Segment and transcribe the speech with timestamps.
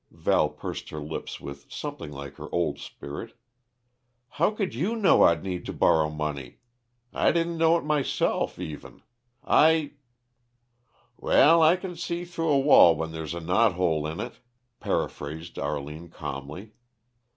[0.09, 3.37] Val pursed her lips with something like her old spirit.
[4.29, 6.57] "How could you know I'd need to borrow money?
[7.13, 9.03] I didn't know it myself, even.
[9.45, 9.91] I"
[11.21, 14.39] "Well, I c'n see through a wall when there's a knothole in it,"
[14.79, 16.71] paraphrased Arline calmly.